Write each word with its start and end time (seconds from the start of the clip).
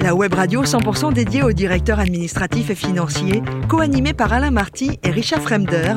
La 0.00 0.14
web 0.14 0.34
radio 0.34 0.64
100% 0.64 1.14
dédiée 1.14 1.42
aux 1.42 1.52
directeurs 1.52 1.98
administratifs 1.98 2.68
et 2.68 2.74
financiers, 2.74 3.42
co-animée 3.66 4.12
par 4.12 4.34
Alain 4.34 4.50
Marty 4.50 4.98
et 5.02 5.10
Richard 5.10 5.40
Fremder, 5.40 5.94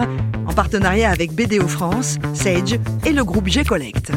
en 0.48 0.54
partenariat 0.54 1.10
avec 1.10 1.34
BDO 1.34 1.68
France, 1.68 2.20
Sage 2.34 2.80
et 3.06 3.12
le 3.12 3.26
groupe 3.26 3.50
G-Collect. 3.50 4.14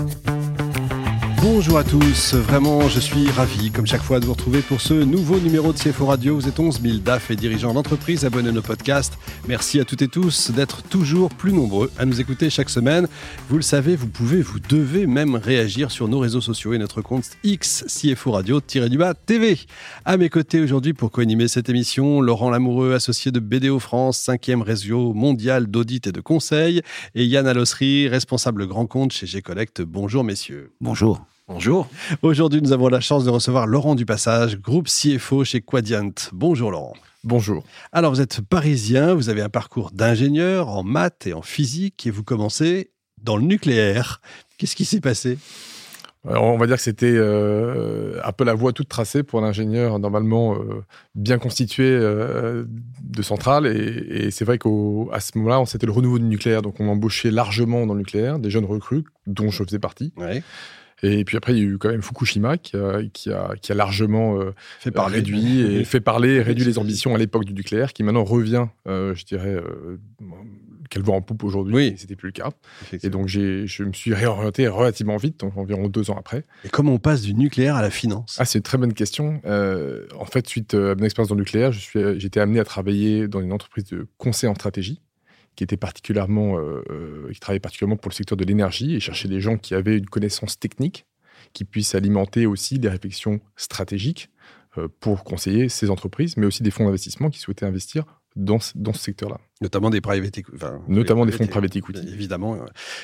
Bonjour 1.47 1.77
à 1.77 1.85
tous, 1.85 2.33
vraiment 2.33 2.89
je 2.89 2.99
suis 2.99 3.31
ravi 3.31 3.71
comme 3.71 3.87
chaque 3.87 4.01
fois 4.01 4.19
de 4.19 4.25
vous 4.25 4.33
retrouver 4.33 4.63
pour 4.63 4.81
ce 4.81 4.95
nouveau 4.95 5.39
numéro 5.39 5.75
de 5.75 5.79
CFO 5.79 6.07
Radio. 6.07 6.37
Vous 6.37 6.49
êtes 6.49 6.59
11 6.59 6.81
000 6.81 6.99
DAF 7.01 7.31
et 7.31 7.37
dirigeants 7.37 7.75
d'entreprise 7.75 8.25
abonnés 8.25 8.49
à 8.49 8.53
nos 8.53 8.63
podcasts. 8.63 9.19
Merci 9.47 9.79
à 9.79 9.85
toutes 9.85 10.01
et 10.01 10.09
tous 10.09 10.53
d'être 10.53 10.83
toujours 10.83 11.29
plus 11.29 11.53
nombreux 11.53 11.93
à 11.99 12.07
nous 12.07 12.19
écouter 12.19 12.49
chaque 12.49 12.71
semaine. 12.71 13.09
Vous 13.51 13.57
le 13.57 13.63
savez, 13.63 13.95
vous 13.95 14.09
pouvez, 14.09 14.41
vous 14.41 14.59
devez 14.59 15.07
même 15.07 15.35
réagir 15.35 15.91
sur 15.91 16.09
nos 16.09 16.19
réseaux 16.19 16.41
sociaux 16.41 16.73
et 16.73 16.79
notre 16.79 17.03
compte 17.03 17.27
X 17.45 17.85
CFO 17.89 18.31
Radio-du-bas 18.31 19.13
TV. 19.13 19.59
À 20.07 20.17
mes 20.17 20.31
côtés 20.31 20.63
aujourd'hui 20.63 20.95
pour 20.95 21.11
co-animer 21.11 21.49
cette 21.49 21.69
émission, 21.69 22.23
Laurent 22.23 22.49
Lamoureux, 22.49 22.95
associé 22.95 23.33
de 23.33 23.39
BDO 23.39 23.81
France, 23.81 24.19
5e 24.27 24.63
réseau 24.63 25.13
mondial 25.13 25.67
d'audit 25.67 26.07
et 26.07 26.13
de 26.13 26.23
conseil, 26.23 26.81
et 27.15 27.27
Yann 27.27 27.47
Alossery, 27.47 28.09
responsable 28.09 28.67
grand 28.67 28.87
compte 28.87 29.13
chez 29.13 29.27
G-Collect. 29.27 29.83
Bonjour 29.83 30.25
messieurs. 30.25 30.73
Bonjour. 30.81 31.21
Bonjour. 31.47 31.89
Aujourd'hui, 32.23 32.63
nous 32.63 32.73
avons 32.73 32.89
la 32.89 33.01
chance 33.01 33.27
de 33.27 33.31
recevoir 33.31 33.67
Laurent 33.67 33.95
Dupassage, 33.95 34.59
groupe 34.59 34.89
CFO 34.89 35.45
chez 35.45 35.61
Quadiant. 35.61 36.11
Bonjour 36.33 36.71
Laurent. 36.71 36.95
Bonjour. 37.23 37.63
Alors, 37.93 38.15
vous 38.15 38.23
êtes 38.23 38.41
parisien, 38.41 39.13
vous 39.13 39.29
avez 39.29 39.43
un 39.43 39.51
parcours 39.51 39.91
d'ingénieur 39.91 40.71
en 40.71 40.83
maths 40.83 41.27
et 41.27 41.35
en 41.35 41.43
physique 41.43 42.07
et 42.07 42.11
vous 42.11 42.25
commencez 42.25 42.93
dans 43.23 43.37
le 43.37 43.43
nucléaire. 43.43 44.23
Qu'est-ce 44.57 44.75
qui 44.75 44.87
s'est 44.87 45.03
passé? 45.03 45.37
On 46.25 46.57
va 46.57 46.67
dire 46.67 46.77
que 46.77 46.83
c'était 46.83 47.13
euh, 47.15 48.19
un 48.25 48.33
peu 48.33 48.45
la 48.45 48.55
voie 48.55 48.73
toute 48.73 48.89
tracée 48.89 49.23
pour 49.23 49.45
un 49.45 49.47
ingénieur 49.47 49.99
normalement 49.99 50.55
euh, 50.55 50.83
bien 51.15 51.37
constitué 51.37 51.85
euh, 51.85 52.65
de 53.03 53.21
centrale. 53.21 53.67
Et, 53.67 54.31
c'est 54.31 54.47
vrai 54.47 54.57
qu'à 54.57 55.21
ce 55.21 55.37
moment-là, 55.37 55.63
c'était 55.67 55.85
le 55.85 55.93
renouveau 55.93 56.19
du 56.19 56.25
nucléaire. 56.25 56.63
Donc 56.63 56.81
on 56.81 56.89
embauchait 56.89 57.31
largement 57.31 57.85
dans 57.85 57.93
le 57.93 57.99
nucléaire 57.99 58.39
des 58.39 58.49
jeunes 58.49 58.65
recrues, 58.65 59.05
dont 59.27 59.51
je 59.51 59.63
faisais 59.63 59.79
partie. 59.79 60.15
Ouais. 60.17 60.43
Et 61.05 61.25
puis 61.25 61.37
après, 61.37 61.53
il 61.53 61.59
y 61.59 61.61
a 61.61 61.65
eu 61.65 61.77
quand 61.77 61.91
même 61.91 62.01
Fukushima 62.01 62.57
qui 62.57 62.77
a, 62.77 63.03
qui 63.13 63.31
a, 63.31 63.55
qui 63.61 63.73
a 63.73 63.75
largement 63.75 64.41
euh, 64.41 64.55
fait 64.81 64.91
parler, 64.91 65.17
réduit 65.17 65.61
et 65.61 65.85
fait 65.85 66.01
parler, 66.01 66.41
réduit 66.41 66.65
les 66.65 66.79
ambitions 66.79 67.15
à 67.15 67.19
l'époque 67.19 67.45
du 67.45 67.53
nucléaire, 67.53 67.93
qui 67.93 68.03
maintenant 68.03 68.25
revient, 68.25 68.67
euh, 68.89 69.15
je 69.15 69.27
dirais, 69.27 69.55
euh, 69.55 69.99
qu'elle 70.89 71.03
voit 71.03 71.15
en 71.15 71.21
poupe 71.21 71.45
aujourd'hui. 71.45 71.75
Oui. 71.75 71.95
C'était 71.99 72.17
plus 72.17 72.29
le 72.29 72.33
cas. 72.33 72.51
Et 73.03 73.11
donc, 73.11 73.29
je 73.29 73.83
me 73.83 73.93
suis 73.93 74.15
réorienté 74.15 74.67
relativement 74.67 75.19
vite, 75.19 75.41
donc 75.41 75.57
environ 75.59 75.89
deux 75.89 76.11
ans 76.11 76.17
après. 76.19 76.45
Et 76.65 76.71
comment 76.71 76.95
on 76.95 76.99
passe 76.99 77.21
du 77.21 77.35
nucléaire 77.35 77.77
à 77.77 77.83
la 77.83 77.91
finance? 77.91 78.37
Ah, 78.39 78.47
c'est 78.47 78.59
une 78.59 78.63
très 78.63 78.79
bonne 78.79 78.95
question. 78.95 79.43
en 79.45 80.25
fait, 80.25 80.49
suite 80.49 80.73
à 80.73 80.95
mon 80.95 81.05
expérience 81.05 81.29
dans 81.29 81.35
le 81.35 81.41
nucléaire, 81.41 81.73
été 81.95 82.41
amené 82.41 82.61
à 82.61 82.65
travailler 82.65 83.29
dans 83.29 83.43
une 83.43 83.53
entreprise 83.53 83.85
de 83.85 84.07
conseil 84.17 84.49
en 84.49 84.55
stratégie 84.55 85.01
qui 85.57 85.65
était 85.65 85.77
particulièrement, 85.77 86.59
euh, 86.59 86.83
euh, 86.91 87.33
travaillait 87.41 87.61
particulièrement 87.61 87.97
pour 87.97 88.11
le 88.11 88.15
secteur 88.15 88.37
de 88.37 88.45
l'énergie 88.45 88.95
et 88.95 89.01
cherchait 89.01 89.29
des 89.29 89.41
gens 89.41 89.57
qui 89.57 89.75
avaient 89.75 89.97
une 89.97 90.07
connaissance 90.07 90.59
technique, 90.59 91.07
qui 91.53 91.65
puissent 91.65 91.95
alimenter 91.95 92.47
aussi 92.47 92.79
des 92.79 92.89
réflexions 92.89 93.41
stratégiques 93.57 94.31
euh, 94.79 94.89
pour 95.01 95.25
conseiller 95.25 95.69
ces 95.69 95.91
entreprises, 95.91 96.37
mais 96.37 96.47
aussi 96.47 96.63
des 96.63 96.71
fonds 96.71 96.85
d'investissement 96.85 97.31
qui 97.31 97.39
souhaitaient 97.39 97.67
investir 97.67 98.05
dans, 98.37 98.59
dans 98.75 98.93
ce 98.93 99.01
secteur-là. 99.01 99.39
Notamment 99.61 99.91
des 99.91 100.01
private 100.01 100.37
equity. 100.37 100.59
Notamment 100.89 101.25
des 101.25 101.33
fonds 101.33 101.45
de 101.45 101.51
private 101.51 101.77
equity. 101.77 102.07
Évidemment. 102.13 102.59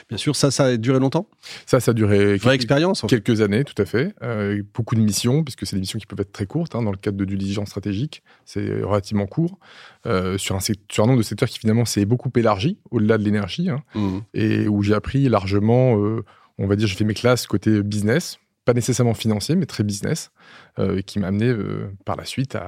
Bien 0.08 0.18
sûr, 0.18 0.34
ça, 0.36 0.50
ça 0.50 0.64
a 0.64 0.76
duré 0.76 0.98
longtemps? 0.98 1.28
Ça, 1.66 1.80
ça 1.80 1.92
a 1.92 1.94
duré. 1.94 2.36
Vraie 2.36 2.54
expérience 2.54 3.04
Quelques 3.08 3.40
années, 3.40 3.64
tout 3.64 3.80
à 3.80 3.86
fait. 3.86 4.14
Euh, 4.22 4.62
beaucoup 4.74 4.94
de 4.94 5.00
missions, 5.00 5.44
puisque 5.44 5.66
c'est 5.66 5.76
des 5.76 5.80
missions 5.80 5.98
qui 5.98 6.06
peuvent 6.06 6.20
être 6.20 6.32
très 6.32 6.46
courtes. 6.46 6.74
Hein, 6.74 6.82
dans 6.82 6.90
le 6.90 6.96
cadre 6.96 7.16
de 7.16 7.24
diligence 7.24 7.68
stratégique, 7.68 8.22
c'est 8.44 8.82
relativement 8.82 9.26
court. 9.26 9.58
Euh, 10.06 10.38
sur, 10.38 10.56
un, 10.56 10.60
sur 10.60 11.04
un 11.04 11.06
nombre 11.06 11.18
de 11.18 11.22
secteurs 11.22 11.48
qui 11.48 11.58
finalement 11.58 11.84
s'est 11.84 12.04
beaucoup 12.04 12.30
élargi, 12.34 12.78
au-delà 12.90 13.18
de 13.18 13.22
l'énergie, 13.22 13.68
hein, 13.68 13.82
mmh. 13.94 14.18
et 14.34 14.66
où 14.66 14.82
j'ai 14.82 14.94
appris 14.94 15.28
largement, 15.28 16.02
euh, 16.02 16.24
on 16.58 16.66
va 16.66 16.76
dire, 16.76 16.86
j'ai 16.88 16.96
fait 16.96 17.04
mes 17.04 17.14
classes 17.14 17.46
côté 17.46 17.82
business, 17.82 18.38
pas 18.70 18.74
nécessairement 18.74 19.14
financier, 19.14 19.56
mais 19.56 19.66
très 19.66 19.82
business, 19.82 20.30
euh, 20.78 21.00
qui 21.02 21.18
m'a 21.18 21.26
amené 21.26 21.46
euh, 21.46 21.92
par 22.04 22.14
la 22.14 22.24
suite 22.24 22.54
à, 22.54 22.60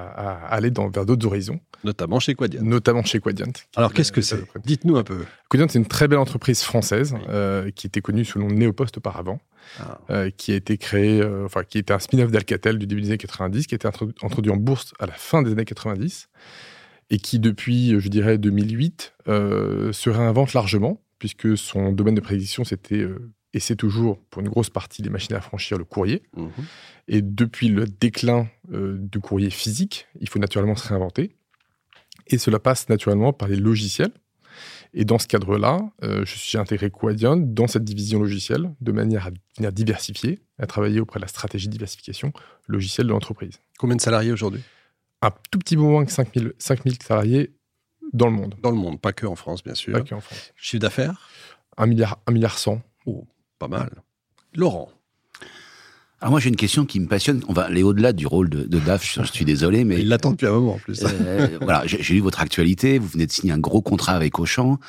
aller 0.50 0.72
dans, 0.72 0.88
vers 0.88 1.06
d'autres 1.06 1.24
horizons. 1.28 1.60
Notamment 1.84 2.18
chez 2.18 2.34
Quadiant. 2.34 2.60
Notamment 2.62 3.04
chez 3.04 3.20
Quadiant. 3.20 3.52
Alors 3.76 3.92
qu'est-ce 3.92 4.10
que 4.10 4.20
c'est 4.20 4.42
Dites-nous 4.64 4.96
un 4.96 5.04
peu. 5.04 5.24
Quadiant, 5.48 5.68
c'est 5.68 5.78
une 5.78 5.86
très 5.86 6.08
belle 6.08 6.18
entreprise 6.18 6.62
française 6.62 7.14
euh, 7.28 7.70
qui 7.70 7.86
était 7.86 8.00
connue 8.00 8.24
sous 8.24 8.38
le 8.40 8.46
nom 8.46 8.50
de 8.50 8.56
Néopost 8.56 8.96
auparavant, 8.96 9.40
ah. 9.78 10.30
qui 10.36 10.50
a 10.50 10.56
été 10.56 10.76
créée, 10.76 11.24
enfin 11.44 11.62
qui 11.62 11.78
était 11.78 11.92
un 11.92 12.00
spin-off 12.00 12.32
d'Alcatel 12.32 12.78
du 12.78 12.88
début 12.88 13.02
des 13.02 13.08
années 13.08 13.19
90, 13.19 13.69
qui 13.69 13.74
a 13.74 13.76
été 13.76 13.86
introduit 13.86 14.50
en 14.50 14.56
bourse 14.56 14.94
à 14.98 15.06
la 15.06 15.12
fin 15.12 15.42
des 15.42 15.52
années 15.52 15.64
90 15.64 16.28
et 17.10 17.19
qui 17.19 17.38
depuis, 17.38 18.00
je 18.00 18.08
dirais, 18.08 18.38
2008, 18.38 19.14
se 19.26 20.10
réinvente 20.10 20.52
largement 20.52 21.00
puisque 21.20 21.56
son 21.56 21.92
domaine 21.92 22.16
de 22.16 22.20
prédiction, 22.20 22.64
c'était 22.64 23.06
et 23.54 23.60
c'est 23.60 23.76
toujours, 23.76 24.18
pour 24.30 24.40
une 24.40 24.48
grosse 24.48 24.70
partie 24.70 25.02
des 25.02 25.10
machines 25.10 25.36
à 25.36 25.40
franchir, 25.40 25.78
le 25.78 25.84
courrier. 25.84 26.22
Mhm. 26.36 26.50
Et 27.08 27.22
depuis 27.22 27.68
le 27.68 27.86
déclin 27.86 28.48
euh, 28.72 28.96
du 28.98 29.20
courrier 29.20 29.50
physique, 29.50 30.06
il 30.20 30.28
faut 30.28 30.38
naturellement 30.38 30.76
se 30.76 30.88
réinventer. 30.88 31.36
Et 32.28 32.38
cela 32.38 32.58
passe 32.58 32.88
naturellement 32.88 33.32
par 33.32 33.48
les 33.48 33.56
logiciels. 33.56 34.12
Et 34.94 35.04
dans 35.04 35.18
ce 35.18 35.26
cadre-là, 35.26 35.80
euh, 36.02 36.24
je 36.24 36.36
suis 36.36 36.58
intégré 36.58 36.90
Quadian 36.90 37.36
dans 37.36 37.66
cette 37.66 37.84
division 37.84 38.20
logicielle 38.20 38.74
de 38.80 38.92
manière 38.92 39.26
à 39.26 39.30
venir 39.56 39.72
diversifier, 39.72 40.40
à 40.58 40.66
travailler 40.66 41.00
auprès 41.00 41.19
de 41.19 41.22
la 41.22 41.28
stratégie 41.28 41.66
de 41.66 41.72
diversification 41.72 42.32
logicielle 42.69 43.06
de 43.06 43.12
l'entreprise. 43.12 43.58
Combien 43.78 43.96
de 43.96 44.02
salariés 44.02 44.32
aujourd'hui? 44.32 44.62
Un 45.22 45.30
tout 45.50 45.58
petit 45.58 45.76
peu 45.76 45.82
moins 45.82 46.04
que 46.04 46.12
5000 46.12 46.52
5000 46.58 47.02
salariés 47.02 47.54
dans 48.12 48.26
le 48.26 48.32
monde. 48.32 48.54
Dans 48.62 48.70
le 48.70 48.76
monde, 48.76 49.00
pas 49.00 49.12
que 49.12 49.26
en 49.26 49.36
France, 49.36 49.62
bien 49.64 49.74
sûr. 49.74 49.92
Pas 49.92 50.02
que 50.02 50.14
en 50.14 50.20
France. 50.20 50.52
Chiffre 50.56 50.80
d'affaires? 50.80 51.28
1 51.78 51.86
milliard, 51.86 52.19
1 52.26 52.32
milliard 52.32 52.58
100. 52.58 52.82
Oh. 53.06 53.26
Pas 53.62 53.68
mal. 53.68 53.90
Laurent. 54.56 54.88
Alors 56.20 56.32
moi 56.32 56.40
j'ai 56.40 56.48
une 56.48 56.56
question 56.56 56.84
qui 56.84 56.98
me 56.98 57.06
passionne. 57.06 57.44
On 57.46 57.52
va 57.52 57.62
aller 57.62 57.84
au-delà 57.84 58.12
du 58.12 58.26
rôle 58.26 58.48
de, 58.48 58.64
DAF. 58.64 59.04
Je, 59.04 59.22
suis 59.32 59.44
désolé, 59.44 59.84
mais 59.84 60.00
il 60.00 60.08
l'attend 60.08 60.32
depuis 60.32 60.48
un 60.48 60.52
moment 60.52 60.74
en 60.74 60.78
plus. 60.78 61.04
Euh, 61.04 61.58
voilà, 61.60 61.84
j'ai 61.86 62.14
lu 62.14 62.18
votre 62.18 62.40
actualité. 62.40 62.98
Vous 62.98 63.06
venez 63.06 63.24
de 63.24 63.30
signer 63.30 63.52
un 63.52 63.60
gros 63.60 63.80
contrat 63.80 64.14
avec 64.14 64.40
Auchan. 64.40 64.80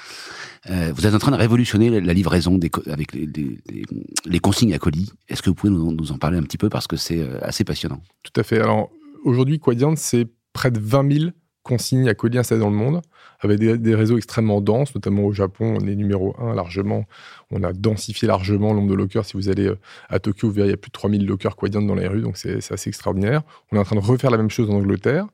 Euh, 0.71 0.91
vous 0.95 1.05
êtes 1.05 1.13
en 1.13 1.19
train 1.19 1.29
de 1.29 1.35
révolutionner 1.35 2.01
la, 2.01 2.13
livraison 2.13 2.57
des, 2.57 2.71
avec 2.87 3.13
les, 3.13 4.39
consignes 4.39 4.73
à 4.73 4.79
colis. 4.79 5.11
Est-ce 5.29 5.43
que 5.43 5.51
vous 5.51 5.55
pouvez 5.55 5.71
nous, 5.71 6.11
en 6.11 6.17
parler 6.17 6.39
un 6.39 6.43
petit 6.43 6.57
peu 6.57 6.69
parce 6.69 6.87
que 6.87 6.95
c'est 6.95 7.19
euh, 7.19 7.37
assez 7.43 7.63
passionnant. 7.63 8.01
Tout 8.23 8.41
à 8.41 8.43
fait. 8.43 8.59
Alors 8.59 8.89
aujourd'hui, 9.23 9.59
Quadiant, 9.59 9.93
c'est 9.95 10.25
près 10.51 10.71
de 10.71 10.79
20 10.79 11.13
000 11.13 11.31
consignes 11.63 12.09
à 12.09 12.13
colis 12.13 12.37
installées 12.37 12.61
dans 12.61 12.69
le 12.69 12.75
monde, 12.75 13.01
avec 13.39 13.59
des, 13.59 13.95
réseaux 13.95 14.17
extrêmement 14.17 14.61
denses, 14.61 14.93
notamment 14.95 15.23
au 15.23 15.33
Japon, 15.33 15.77
on 15.79 15.87
est 15.87 15.95
numéro 15.95 16.35
un 16.39 16.53
largement. 16.53 17.05
On 17.51 17.63
a 17.63 17.73
densifié 17.73 18.27
largement 18.27 18.69
le 18.73 18.79
nombre 18.79 18.91
de 18.91 18.95
lockers. 18.95 19.25
Si 19.25 19.33
vous 19.33 19.49
allez 19.49 19.67
euh, 19.67 19.79
à 20.09 20.19
Tokyo, 20.19 20.47
vous 20.47 20.53
verrez, 20.53 20.67
il 20.69 20.71
y 20.71 20.73
a 20.73 20.77
plus 20.77 20.89
de 20.89 20.93
3000 20.93 21.25
lockers 21.25 21.55
Quadiant 21.55 21.81
dans 21.81 21.95
les 21.95 22.07
rues, 22.07 22.21
donc 22.21 22.37
c'est 22.37 22.71
assez 22.71 22.89
extraordinaire. 22.89 23.41
On 23.71 23.77
est 23.77 23.79
en 23.79 23.83
train 23.83 23.95
de 23.95 24.01
refaire 24.01 24.31
la 24.31 24.37
même 24.37 24.49
chose 24.49 24.69
en 24.69 24.75
Angleterre. 24.75 25.27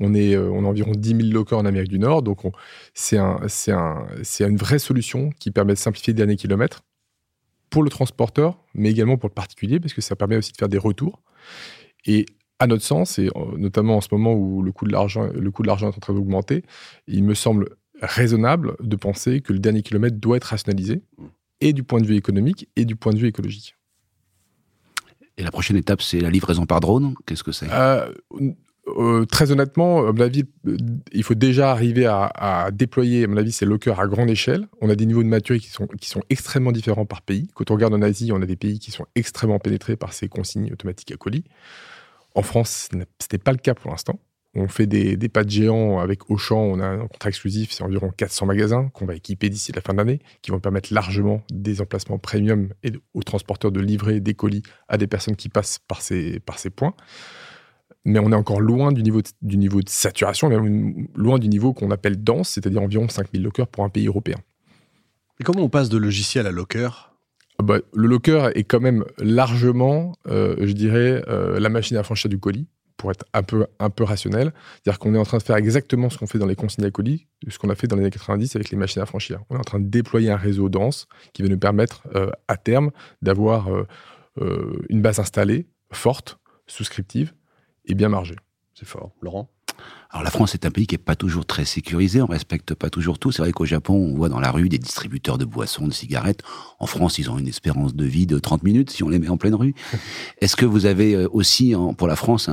On, 0.00 0.14
est, 0.14 0.34
euh, 0.34 0.50
on 0.50 0.64
a 0.64 0.68
environ 0.68 0.92
10 0.96 1.08
000 1.08 1.20
lockers 1.32 1.58
en 1.58 1.66
Amérique 1.66 1.90
du 1.90 1.98
Nord, 1.98 2.22
donc 2.22 2.40
c'est 2.94 3.18
un, 3.18 3.40
un, 3.68 4.06
une 4.40 4.56
vraie 4.56 4.78
solution 4.78 5.30
qui 5.38 5.50
permet 5.50 5.74
de 5.74 5.78
simplifier 5.78 6.12
le 6.12 6.16
dernier 6.16 6.36
kilomètre 6.36 6.82
pour 7.70 7.82
le 7.82 7.90
transporteur, 7.90 8.58
mais 8.74 8.90
également 8.90 9.16
pour 9.16 9.28
le 9.28 9.34
particulier, 9.34 9.80
parce 9.80 9.94
que 9.94 10.00
ça 10.00 10.16
permet 10.16 10.36
aussi 10.36 10.52
de 10.52 10.56
faire 10.56 10.68
des 10.68 10.78
retours. 10.78 11.20
Et 12.06 12.26
à 12.62 12.68
notre 12.68 12.84
sens, 12.84 13.18
et 13.18 13.26
euh, 13.26 13.56
notamment 13.58 13.96
en 13.96 14.00
ce 14.00 14.08
moment 14.12 14.34
où 14.34 14.62
le 14.62 14.70
coût 14.70 14.86
de 14.86 14.92
l'argent, 14.92 15.26
est 15.26 15.84
en 15.84 15.90
train 16.00 16.14
d'augmenter, 16.14 16.62
il 17.08 17.24
me 17.24 17.34
semble 17.34 17.70
raisonnable 18.00 18.76
de 18.80 18.96
penser 18.96 19.40
que 19.40 19.52
le 19.52 19.58
dernier 19.58 19.82
kilomètre 19.82 20.16
doit 20.16 20.36
être 20.36 20.44
rationalisé, 20.44 21.02
mm. 21.18 21.24
et 21.60 21.72
du 21.72 21.82
point 21.82 22.00
de 22.00 22.06
vue 22.06 22.16
économique 22.16 22.68
et 22.76 22.84
du 22.84 22.94
point 22.94 23.12
de 23.12 23.18
vue 23.18 23.26
écologique. 23.26 23.76
Et 25.38 25.42
la 25.42 25.50
prochaine 25.50 25.76
étape, 25.76 26.02
c'est 26.02 26.20
la 26.20 26.30
livraison 26.30 26.66
par 26.66 26.78
drone. 26.78 27.14
Qu'est-ce 27.26 27.42
que 27.42 27.52
c'est? 27.52 27.66
Euh, 27.72 28.08
euh, 28.86 29.24
Très 29.24 29.50
honnêtement, 29.50 30.06
à 30.06 30.12
mon 30.12 30.20
avis, 30.20 30.44
il 31.12 31.22
faut 31.24 31.34
déjà 31.34 31.72
arriver 31.72 32.06
à, 32.06 32.68
déployer, 32.72 33.24
à 33.24 33.26
mon 33.26 33.38
avis, 33.38 33.50
ces 33.50 33.64
lockers 33.64 33.98
à 33.98 34.06
grande 34.06 34.30
échelle. 34.30 34.68
On 34.80 34.88
a 34.88 34.94
des 34.94 35.06
niveaux 35.06 35.22
de 35.22 35.28
maturité 35.28 35.66
qui 35.66 35.72
sont, 35.72 35.86
qui 35.86 36.08
sont 36.08 36.22
extrêmement 36.30 36.70
différents 36.70 37.06
par 37.06 37.22
pays. 37.22 37.48
Quand 37.54 37.70
on 37.72 37.74
regarde 37.74 37.94
en 37.94 38.02
Asie, 38.02 38.30
on 38.30 38.40
a 38.40 38.46
des 38.46 38.56
pays 38.56 38.78
qui 38.78 38.92
sont 38.92 39.06
extrêmement 39.16 39.58
pénétrés 39.58 39.96
par 39.96 40.12
ces 40.12 40.28
consignes 40.28 40.70
automatiques 40.72 41.10
à 41.12 41.16
colis. 41.16 41.44
En 42.34 42.42
France, 42.42 42.88
ce 42.90 42.96
n'était 42.96 43.38
pas 43.38 43.52
le 43.52 43.58
cas 43.58 43.74
pour 43.74 43.90
l'instant. 43.90 44.18
On 44.54 44.68
fait 44.68 44.86
des, 44.86 45.16
pas 45.30 45.46
géants 45.46 46.00
avec 46.00 46.28
Auchan, 46.30 46.58
on 46.58 46.78
a 46.78 46.86
un 46.86 47.06
contrat 47.06 47.30
exclusif, 47.30 47.72
c'est 47.72 47.82
environ 47.84 48.10
400 48.14 48.44
magasins 48.44 48.90
qu'on 48.90 49.06
va 49.06 49.14
équiper 49.14 49.48
d'ici 49.48 49.72
la 49.72 49.80
fin 49.80 49.94
de 49.94 49.98
l'année, 49.98 50.20
qui 50.42 50.50
vont 50.50 50.60
permettre 50.60 50.92
largement 50.92 51.42
des 51.50 51.80
emplacements 51.80 52.18
premium 52.18 52.68
et 52.82 52.92
aux 53.14 53.22
transporteurs 53.22 53.72
de 53.72 53.80
livrer 53.80 54.20
des 54.20 54.34
colis 54.34 54.62
à 54.88 54.98
des 54.98 55.06
personnes 55.06 55.36
qui 55.36 55.48
passent 55.48 55.78
par 55.78 56.02
ces, 56.02 56.42
points. 56.76 56.92
Mais 58.04 58.18
on 58.18 58.30
est 58.30 58.36
encore 58.36 58.60
loin 58.60 58.92
du 58.92 59.02
niveau 59.02 59.22
de, 59.22 59.88
saturation, 59.88 60.50
loin 61.14 61.38
du 61.38 61.48
niveau 61.48 61.72
qu'on 61.72 61.90
appelle 61.90 62.22
dense, 62.22 62.50
c'est-à-dire 62.50 62.82
environ 62.82 63.08
5000 63.08 63.42
lockers 63.42 63.68
pour 63.68 63.84
un 63.84 63.88
pays 63.88 64.06
européen. 64.06 64.36
Et 65.40 65.44
comment 65.44 65.62
on 65.62 65.70
passe 65.70 65.88
de 65.88 65.96
logiciel 65.96 66.46
à 66.46 66.50
locker? 66.50 67.11
Bah, 67.62 67.78
le 67.94 68.08
locker 68.08 68.50
est 68.54 68.64
quand 68.64 68.80
même 68.80 69.04
largement, 69.18 70.16
euh, 70.28 70.56
je 70.60 70.72
dirais, 70.72 71.22
euh, 71.28 71.58
la 71.58 71.68
machine 71.68 71.96
à 71.96 72.02
franchir 72.02 72.28
du 72.28 72.38
colis, 72.38 72.66
pour 72.96 73.10
être 73.10 73.24
un 73.32 73.42
peu, 73.42 73.66
un 73.78 73.90
peu 73.90 74.04
rationnel. 74.04 74.52
C'est-à-dire 74.74 74.98
qu'on 74.98 75.14
est 75.14 75.18
en 75.18 75.24
train 75.24 75.38
de 75.38 75.42
faire 75.42 75.56
exactement 75.56 76.10
ce 76.10 76.18
qu'on 76.18 76.26
fait 76.26 76.38
dans 76.38 76.46
les 76.46 76.54
consignes 76.54 76.84
à 76.84 76.90
colis, 76.90 77.26
ce 77.48 77.58
qu'on 77.58 77.70
a 77.70 77.74
fait 77.74 77.86
dans 77.86 77.96
les 77.96 78.02
années 78.02 78.10
90 78.10 78.54
avec 78.56 78.70
les 78.70 78.76
machines 78.76 79.02
à 79.02 79.06
franchir. 79.06 79.40
On 79.50 79.56
est 79.56 79.58
en 79.58 79.64
train 79.64 79.80
de 79.80 79.88
déployer 79.88 80.30
un 80.30 80.36
réseau 80.36 80.68
dense 80.68 81.08
qui 81.32 81.42
va 81.42 81.48
nous 81.48 81.58
permettre, 81.58 82.06
euh, 82.14 82.30
à 82.48 82.56
terme, 82.56 82.90
d'avoir 83.22 83.68
une 84.88 85.02
base 85.02 85.18
installée, 85.18 85.66
forte, 85.92 86.38
souscriptive 86.66 87.34
et 87.84 87.94
bien 87.94 88.08
margée. 88.08 88.36
C'est 88.74 88.88
fort. 88.88 89.12
Laurent? 89.20 89.50
Alors 90.12 90.22
la 90.22 90.30
France 90.30 90.54
est 90.54 90.66
un 90.66 90.70
pays 90.70 90.86
qui 90.86 90.94
est 90.94 90.98
pas 90.98 91.16
toujours 91.16 91.46
très 91.46 91.64
sécurisé, 91.64 92.20
on 92.20 92.26
respecte 92.26 92.74
pas 92.74 92.90
toujours 92.90 93.18
tout. 93.18 93.32
C'est 93.32 93.40
vrai 93.40 93.52
qu'au 93.52 93.64
Japon, 93.64 93.94
on 93.94 94.14
voit 94.14 94.28
dans 94.28 94.40
la 94.40 94.50
rue 94.50 94.68
des 94.68 94.78
distributeurs 94.78 95.38
de 95.38 95.46
boissons, 95.46 95.88
de 95.88 95.92
cigarettes. 95.92 96.42
En 96.78 96.86
France, 96.86 97.18
ils 97.18 97.30
ont 97.30 97.38
une 97.38 97.48
espérance 97.48 97.94
de 97.94 98.04
vie 98.04 98.26
de 98.26 98.38
30 98.38 98.62
minutes 98.62 98.90
si 98.90 99.02
on 99.02 99.08
les 99.08 99.18
met 99.18 99.30
en 99.30 99.38
pleine 99.38 99.54
rue. 99.54 99.74
Est-ce 100.42 100.54
que 100.54 100.66
vous 100.66 100.84
avez 100.84 101.14
euh, 101.14 101.28
aussi, 101.32 101.74
pour 101.96 102.08
la 102.08 102.16
France, 102.16 102.50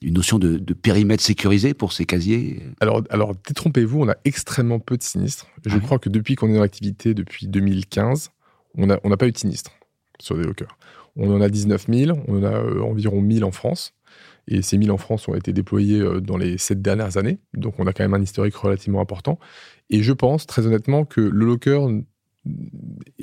une 0.00 0.14
notion 0.14 0.38
de, 0.38 0.56
périmètre 0.72 1.22
sécurisé 1.22 1.74
pour 1.74 1.92
ces 1.92 2.06
casiers? 2.06 2.62
Alors, 2.80 3.02
alors 3.10 3.34
détrompez-vous, 3.46 4.00
on 4.00 4.08
a 4.08 4.16
extrêmement 4.24 4.78
peu 4.78 4.96
de 4.96 5.02
sinistres. 5.02 5.46
Je 5.66 5.76
crois 5.76 5.98
que 5.98 6.08
depuis 6.08 6.36
qu'on 6.36 6.48
est 6.48 6.54
dans 6.54 6.62
l'activité, 6.62 7.12
depuis 7.12 7.48
2015, 7.48 8.30
on 8.78 8.86
n'a 8.86 8.98
on 9.04 9.14
pas 9.14 9.26
eu 9.26 9.32
de 9.32 9.38
sinistres 9.38 9.72
sur 10.20 10.38
des 10.38 10.44
lockers. 10.44 10.78
On 11.16 11.30
en 11.30 11.42
a 11.42 11.50
19 11.50 11.86
000, 11.86 12.18
on 12.28 12.38
en 12.38 12.44
a 12.44 12.54
euh, 12.54 12.80
environ 12.80 13.20
1000 13.20 13.44
en 13.44 13.52
France. 13.52 13.92
Et 14.48 14.62
ces 14.62 14.76
1000 14.78 14.90
en 14.90 14.98
France 14.98 15.28
ont 15.28 15.34
été 15.34 15.52
déployés 15.52 16.00
euh, 16.00 16.20
dans 16.20 16.36
les 16.36 16.58
sept 16.58 16.82
dernières 16.82 17.16
années. 17.16 17.38
Donc 17.54 17.74
on 17.78 17.86
a 17.86 17.92
quand 17.92 18.04
même 18.04 18.14
un 18.14 18.22
historique 18.22 18.56
relativement 18.56 19.00
important. 19.00 19.38
Et 19.90 20.02
je 20.02 20.12
pense 20.12 20.46
très 20.46 20.66
honnêtement 20.66 21.04
que 21.04 21.20
le 21.20 21.46
locker 21.46 21.80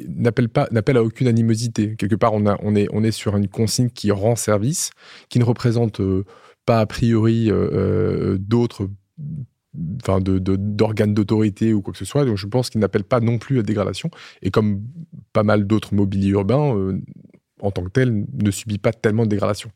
n'appelle 0.07 0.97
à 0.97 1.03
aucune 1.03 1.27
animosité. 1.27 1.95
Quelque 1.95 2.15
part, 2.15 2.33
on 2.33 2.75
est 2.75 3.11
sur 3.11 3.37
une 3.37 3.47
consigne 3.47 3.89
qui 3.89 4.11
rend 4.11 4.35
service, 4.35 4.91
qui 5.29 5.37
ne 5.37 5.43
représente 5.43 5.99
euh, 5.99 6.25
pas 6.65 6.79
a 6.79 6.85
priori 6.85 7.49
euh, 7.51 8.37
d'autres 8.39 8.89
enfin 10.01 10.19
d'organes 10.19 11.13
d'autorité 11.13 11.73
ou 11.73 11.81
quoi 11.81 11.93
que 11.93 11.99
ce 11.99 12.05
soit. 12.05 12.25
Donc 12.25 12.37
je 12.37 12.47
pense 12.47 12.69
qu'il 12.69 12.81
n'appelle 12.81 13.03
pas 13.03 13.19
non 13.19 13.37
plus 13.37 13.59
à 13.59 13.63
dégradation. 13.63 14.09
Et 14.41 14.51
comme 14.51 14.81
pas 15.33 15.43
mal 15.43 15.65
d'autres 15.65 15.93
mobiliers 15.93 16.29
urbains, 16.29 16.75
en 17.61 17.71
tant 17.71 17.83
que 17.83 17.89
tel, 17.89 18.25
ne 18.33 18.51
subit 18.51 18.79
pas 18.79 18.91
tellement 18.91 19.23
de 19.23 19.29
dégradation. 19.29 19.71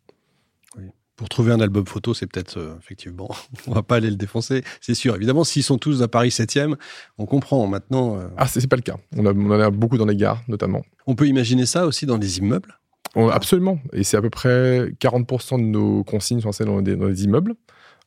Pour 1.16 1.30
trouver 1.30 1.54
un 1.54 1.62
album 1.62 1.86
photo, 1.86 2.14
c'est 2.14 2.28
peut-être 2.28 2.58
euh, 2.58 2.76
effectivement, 2.80 3.30
on 3.68 3.72
va 3.72 3.84
pas 3.84 3.96
aller 3.96 4.10
le 4.10 4.18
défoncer, 4.18 4.64
c'est 4.82 4.96
sûr. 4.96 5.16
Évidemment, 5.16 5.44
s'ils 5.44 5.64
sont 5.64 5.78
tous 5.78 6.02
à 6.02 6.08
Paris 6.08 6.30
7e, 6.30 6.76
on 7.18 7.26
comprend 7.26 7.66
maintenant. 7.68 8.18
Euh, 8.18 8.28
ah, 8.38 8.48
c'est 8.48 8.68
pas 8.68 8.76
le 8.76 8.82
cas. 8.82 8.98
On, 9.16 9.26
en 9.26 9.60
a 9.60 9.70
beaucoup 9.70 9.98
dans 9.98 10.06
les 10.06 10.16
gares, 10.16 10.42
notamment. 10.48 10.84
On 11.08 11.16
peut 11.16 11.28
imaginer 11.28 11.66
ça 11.66 11.86
aussi 11.86 12.06
dans 12.06 12.18
les 12.18 12.40
immeubles? 12.40 12.80
Absolument. 13.16 13.80
Et 13.94 14.04
c'est 14.04 14.18
à 14.18 14.22
peu 14.22 14.30
près 14.30 14.90
40% 15.00 15.58
de 15.58 15.64
nos 15.64 16.04
consignes 16.04 16.42
sont 16.42 16.52
celles 16.52 16.68
dans 16.68 16.80
les 16.82 17.24
immeubles. 17.24 17.54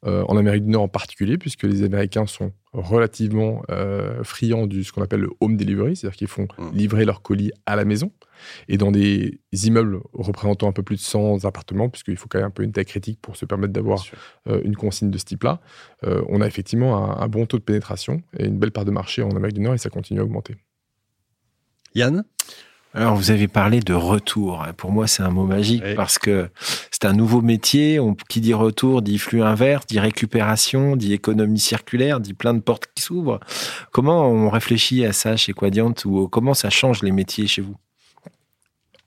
Euh, 0.07 0.23
en 0.29 0.37
Amérique 0.37 0.65
du 0.65 0.71
Nord 0.71 0.85
en 0.85 0.89
particulier, 0.89 1.39
puisque 1.39 1.65
les 1.65 1.83
Américains 1.83 2.27
sont 2.27 2.53
relativement 2.73 3.63
euh, 3.69 4.23
friands 4.23 4.69
du 4.69 4.85
ce 4.85 4.93
qu'on 4.93 5.03
appelle 5.03 5.23
le 5.23 5.31
home 5.41 5.57
delivery, 5.57 5.97
c'est-à-dire 5.97 6.17
qu'ils 6.17 6.29
font 6.29 6.47
mmh. 6.57 6.71
livrer 6.73 7.05
leurs 7.05 7.21
colis 7.21 7.51
à 7.67 7.75
la 7.75 7.85
maison. 7.85 8.13
Et 8.69 8.77
dans 8.77 8.93
des 8.93 9.41
immeubles 9.53 9.99
représentant 10.13 10.69
un 10.69 10.73
peu 10.73 10.85
plus 10.85 10.95
de 10.95 11.01
100 11.01 11.45
appartements, 11.45 11.89
puisqu'il 11.89 12.17
faut 12.17 12.29
quand 12.29 12.39
même 12.39 12.47
un 12.47 12.51
peu 12.51 12.63
une 12.63 12.71
taille 12.71 12.85
critique 12.85 13.19
pour 13.21 13.35
se 13.35 13.45
permettre 13.45 13.73
d'avoir 13.73 14.05
euh, 14.47 14.61
une 14.63 14.77
consigne 14.77 15.11
de 15.11 15.19
ce 15.19 15.25
type-là, 15.25 15.61
on 16.05 16.41
a 16.41 16.47
effectivement 16.47 17.21
un, 17.21 17.27
bon 17.27 17.45
taux 17.45 17.59
de 17.59 17.65
pénétration 17.65 18.23
et 18.39 18.47
une 18.47 18.57
belle 18.57 18.71
part 18.71 18.85
de 18.85 18.93
marché 18.93 19.23
en 19.23 19.31
Amérique 19.31 19.57
du 19.57 19.63
Nord 19.63 19.75
et 19.75 19.79
ça 19.79 19.91
continue 19.91 20.21
à 20.21 20.23
augmenter. 20.23 20.55
Yann? 21.97 22.23
Alors, 22.95 23.17
vous 23.17 23.31
avez 23.31 23.49
parlé 23.49 23.81
de 23.81 23.93
retour. 23.93 24.65
Pour 24.77 24.93
moi, 24.93 25.07
c'est 25.07 25.23
un 25.23 25.31
mot 25.31 25.45
magique 25.45 25.83
parce 25.95 26.19
que 26.19 26.49
c'est 27.01 27.07
un 27.07 27.13
nouveau 27.13 27.43
métier. 27.43 28.01
On, 28.01 28.15
qui 28.15 28.41
dit 28.41 28.55
retour 28.55 29.03
dit 29.03 29.19
flux 29.19 29.43
inverse, 29.43 29.87
dit 29.87 30.01
récupération, 30.01 30.97
dit 30.97 31.13
économie 31.13 31.61
circulaire, 31.61 32.21
dit 32.21 32.35
plein 32.35 32.55
de 32.55 32.61
portes 32.61 32.89
qui 32.95 33.03
s'ouvrent. 33.03 33.39
Comment 33.93 34.29
on 34.29 34.51
réfléchit 34.51 35.05
à 35.05 35.13
ça 35.13 35.37
chez 35.37 35.53
Quadiant 35.53 35.95
ou 36.05 36.29
comment 36.29 36.55
ça 36.55 36.71
change 36.71 37.03
les 37.03 37.13
métiers 37.13 37.47
chez 37.47 37.63
vous? 37.63 37.77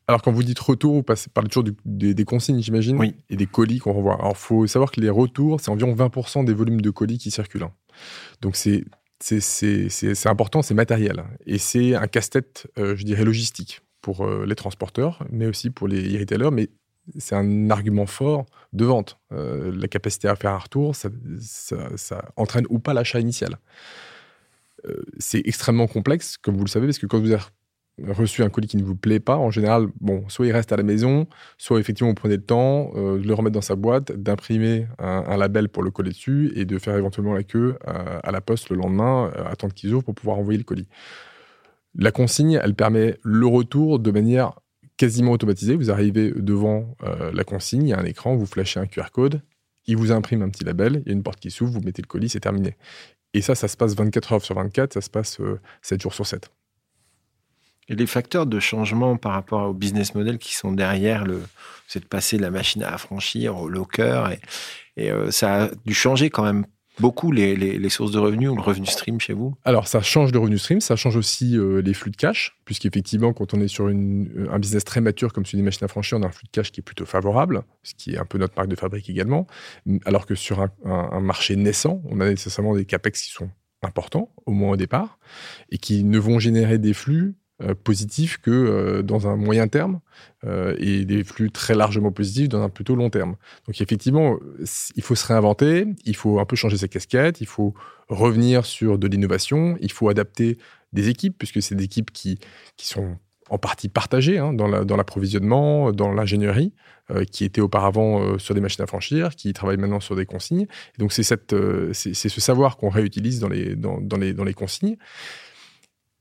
Alors, 0.08 0.22
quand 0.22 0.32
vous 0.32 0.44
dites 0.44 0.60
retour, 0.60 0.96
vous 0.96 1.04
passez, 1.04 1.30
parlez 1.34 1.50
toujours 1.50 1.64
des, 1.86 2.26
consignes, 2.26 2.62
j'imagine, 2.62 2.98
oui. 2.98 3.16
et 3.30 3.38
des 3.38 3.46
colis 3.46 3.80
qu'on 3.80 3.94
renvoie. 3.94 4.16
Alors, 4.16 4.32
il 4.32 4.38
faut 4.38 4.68
savoir 4.68 4.92
que 4.92 5.00
les 5.00 5.10
retours, 5.10 5.62
c'est 5.62 5.70
environ 5.70 5.94
20% 5.94 6.44
des 6.44 6.54
volumes 6.54 6.82
de 6.82 6.90
colis 6.90 7.18
qui 7.18 7.32
circulent. 7.32 7.68
Donc, 8.42 8.56
c'est 8.56 8.86
c'est 9.20 10.28
important, 10.28 10.62
c'est 10.62 10.74
matériel. 10.74 11.24
Et 11.46 11.60
c'est 11.60 11.96
un 11.96 12.08
casse-tête, 12.08 12.68
euh, 12.80 12.96
je 12.96 13.04
dirais, 13.04 13.24
logistique 13.24 13.82
pour 14.02 14.26
euh, 14.26 14.46
les 14.48 14.56
transporteurs, 14.56 15.24
mais 15.30 15.46
aussi 15.46 15.70
pour 15.70 15.88
les 15.88 16.18
retailers. 16.18 16.50
Mais 16.52 16.70
c'est 17.18 17.36
un 17.36 17.70
argument 17.70 18.06
fort 18.06 18.46
de 18.74 18.86
vente. 18.86 19.18
Euh, 19.32 19.72
la 19.76 19.88
capacité 19.88 20.28
à 20.28 20.36
faire 20.36 20.52
un 20.52 20.58
retour, 20.58 20.96
ça, 20.96 21.10
entraîne 22.36 22.66
ou 22.70 22.80
pas 22.80 22.94
l'achat 22.94 23.20
initial. 23.20 23.58
c'est 25.20 25.42
extrêmement 25.46 25.88
complexe, 25.88 26.38
comme 26.38 26.58
vous 26.58 26.66
le 26.66 26.70
savez, 26.70 26.88
parce 26.88 27.00
que 27.00 27.06
quand 27.06 27.20
vous 27.20 27.32
avez 27.32 27.44
reçu 28.08 28.44
un 28.44 28.50
colis 28.50 28.68
qui 28.68 28.78
ne 28.78 28.84
vous 28.84 28.96
plaît 28.96 29.20
pas, 29.20 29.38
en 29.38 29.52
général, 29.52 29.88
bon, 30.00 30.28
soit 30.28 30.48
il 30.48 30.52
reste 30.52 30.72
à 30.72 30.78
la 30.78 30.84
maison, 30.84 31.28
soit 31.58 31.80
effectivement 31.80 32.10
vous 32.10 32.16
prenez 32.16 32.38
le 32.38 32.44
temps 32.44 32.92
euh, 32.96 33.20
de 33.20 33.28
le 33.28 33.34
remettre 33.34 33.54
dans 33.54 33.62
sa 33.62 33.76
boîte, 33.76 34.12
d'imprimer 34.12 34.88
un, 35.00 35.38
label 35.38 35.70
pour 35.70 35.84
le 35.84 35.92
coller 35.92 36.12
dessus 36.12 36.52
et 36.56 36.66
de 36.66 36.78
faire 36.80 36.96
éventuellement 36.96 37.34
la 37.34 37.44
queue 37.44 37.78
euh, 37.88 38.20
à 38.24 38.32
la 38.32 38.42
poste 38.42 38.70
le 38.70 38.78
lendemain, 38.78 39.32
euh, 39.36 39.46
attendre 39.46 39.74
qu'ils 39.74 39.94
ouvrent 39.94 40.04
pour 40.04 40.16
pouvoir 40.16 40.38
envoyer 40.38 40.58
le 40.58 40.64
colis. 40.64 40.88
La 41.96 42.12
consigne, 42.12 42.60
elle 42.64 42.76
permet 42.76 43.18
le 43.24 43.46
retour 43.48 44.00
de 44.00 44.12
manière 44.12 44.54
quasiment 45.02 45.32
automatisée. 45.32 45.76
Vous 45.76 45.92
arrivez 45.92 46.32
devant 46.32 46.96
la 47.34 47.44
consigne, 47.44 47.84
il 47.84 47.90
y 47.90 47.94
a 47.94 48.00
un 48.00 48.06
écran, 48.06 48.36
vous 48.36 48.46
flashez 48.46 48.80
un 48.80 48.86
QR 48.86 49.12
code, 49.12 49.42
il 49.88 49.98
vous 49.98 50.12
imprime 50.12 50.44
un 50.44 50.50
petit 50.50 50.64
label, 50.64 51.02
il 51.06 51.10
y 51.10 51.12
a 51.12 51.14
une 51.14 51.24
porte 51.24 51.40
qui 51.40 51.52
s'ouvre, 51.52 51.72
vous 51.72 51.82
mettez 51.82 52.02
le 52.02 52.08
colis, 52.08 52.30
c'est 52.30 52.40
terminé. 52.40 52.78
Et 53.34 53.42
ça, 53.42 53.56
ça 53.56 53.68
se 53.68 53.76
passe 53.78 53.96
24 53.96 54.34
heures 54.34 54.42
sur 54.42 54.56
24, 54.56 54.94
ça 54.94 55.02
se 55.02 55.10
passe 55.10 55.40
7 55.82 56.02
jours 56.02 56.14
sur 56.14 56.28
7. 56.28 56.52
Et 57.88 57.96
les 57.96 58.08
facteurs 58.08 58.46
de 58.46 58.60
changement 58.60 59.18
par 59.18 59.34
rapport 59.34 59.70
au 59.70 59.74
business 59.74 60.16
model 60.16 60.38
qui 60.38 60.56
sont 60.56 60.72
derrière 60.72 61.26
c'est 61.88 62.00
de 62.00 62.06
passer 62.06 62.38
de 62.38 62.42
la 62.42 62.52
machine 62.52 62.84
à 62.84 62.94
affranchir 62.94 63.58
au 63.58 63.68
locker 63.68 64.30
et, 64.32 65.06
et 65.06 65.12
euh, 65.12 65.30
ça 65.30 65.64
a 65.64 65.70
dû 65.86 65.94
changer 65.94 66.30
quand 66.30 66.44
même 66.44 66.66
beaucoup 67.02 67.32
les, 67.32 67.90
sources 67.90 68.12
de 68.12 68.20
revenus 68.20 68.50
ou 68.50 68.56
le 68.56 68.62
revenu 68.62 68.86
stream 68.86 69.20
chez 69.20 69.34
vous? 69.34 69.56
Alors, 69.66 69.88
ça 69.88 70.02
change 70.02 70.32
de 70.32 70.38
revenu 70.38 70.58
stream, 70.58 70.80
ça 70.80 70.96
change 70.96 71.18
aussi 71.18 71.58
euh, 71.58 71.82
les 71.82 71.94
flux 71.94 72.12
de 72.12 72.16
cash, 72.16 72.58
puisqu'effectivement, 72.64 73.34
quand 73.34 73.54
on 73.54 73.60
est 73.60 73.68
sur 73.68 73.90
une, 73.90 74.48
un 74.52 74.60
business 74.60 74.86
très 74.86 75.02
mature 75.02 75.34
comme 75.34 75.46
celui 75.46 75.58
des 75.58 75.64
machines 75.66 75.84
à 75.84 75.88
franchir, 75.88 76.18
on 76.18 76.24
a 76.24 76.28
un 76.28 76.32
flux 76.32 76.46
de 76.46 76.52
cash 76.52 76.72
qui 76.72 76.80
est 76.80 76.84
plutôt 76.84 77.06
favorable, 77.06 77.64
ce 77.84 77.94
qui 77.96 78.14
est 78.14 78.18
un 78.18 78.26
peu 78.26 78.38
notre 78.38 78.54
marque 78.56 78.70
de 78.70 78.76
fabrique 78.76 79.10
également. 79.10 79.48
Alors 80.06 80.26
que 80.26 80.36
sur 80.36 80.62
un 80.62 81.20
marché 81.20 81.56
naissant, 81.56 82.02
on 82.06 82.22
a 82.22 82.30
nécessairement 82.30 82.76
des 82.76 82.86
capex 82.86 83.22
qui 83.22 83.32
sont 83.32 83.50
importants, 83.84 84.30
au 84.46 84.52
moins 84.52 84.74
au 84.74 84.78
départ, 84.78 85.18
et 85.70 85.78
qui 85.78 86.04
ne 86.04 86.20
vont 86.20 86.40
générer 86.40 86.78
des 86.78 86.94
flux 86.94 87.36
euh, 87.64 87.76
positifs 87.76 88.38
que 88.38 88.50
euh, 88.50 89.02
dans 89.04 89.28
un 89.28 89.36
moyen 89.36 89.68
terme 89.68 90.00
euh, 90.46 90.76
et 90.80 91.06
des 91.06 91.24
flux 91.24 91.52
très 91.52 91.76
largement 91.76 92.12
positifs 92.12 92.50
dans 92.50 92.62
un 92.62 92.70
plutôt 92.70 92.96
long 92.96 93.10
terme. 93.10 93.36
Donc 93.68 93.80
effectivement, 93.82 94.38
il 94.96 95.04
faut 95.04 95.16
se 95.16 95.28
réinventer, 95.28 95.86
il 96.06 96.16
faut 96.16 96.40
un 96.40 96.46
peu 96.46 96.56
changer 96.56 96.78
ses 96.78 96.88
casquettes, 96.88 97.42
il 97.42 97.48
faut 97.48 97.74
revenir 98.08 98.66
sur 98.66 98.98
de 98.98 99.08
l'innovation, 99.08 99.78
il 99.82 99.92
faut 99.92 100.10
adapter 100.10 100.58
des 100.94 101.10
équipes, 101.10 101.38
puisque 101.38 101.62
c'est 101.62 101.76
des 101.76 101.84
équipes 101.84 102.12
qui, 102.12 102.40
qui 102.78 102.88
sont 102.88 103.16
en 103.50 103.58
partie 103.58 103.90
partagées 103.90 104.38
hein, 104.38 104.54
dans 104.54 104.68
l'approvisionnement, 104.68 105.92
dans 105.92 106.12
l'ingénierie, 106.14 106.74
qui 107.32 107.44
étaient 107.44 107.62
auparavant 107.62 108.40
sur 108.40 108.56
des 108.56 108.62
machines 108.62 108.84
à 108.84 108.88
franchir, 108.88 109.36
qui 109.36 109.52
travaillent 109.52 109.78
maintenant 109.78 110.00
sur 110.00 110.16
des 110.16 110.26
consignes. 110.26 110.68
Et 110.96 111.00
donc 111.00 111.12
c'est 111.12 111.24
ce 111.24 112.42
savoir 112.42 112.78
qu'on 112.78 112.90
réutilise 112.90 113.40
dans 113.40 113.50
les, 113.50 113.76
dans, 113.76 114.00
dans, 114.00 114.18
les, 114.18 114.34
dans 114.34 114.46
les 114.46 114.54
consignes 114.54 114.96